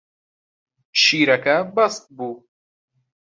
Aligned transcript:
شیرەکە 1.01 1.57
بەستبوو. 1.75 2.33